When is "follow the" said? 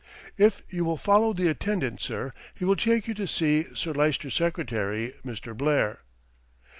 0.97-1.47